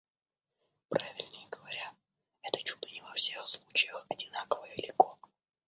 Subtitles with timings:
[0.89, 1.93] Правильнее говоря,
[2.41, 5.15] это чудо не во всех случаях одинаково велико.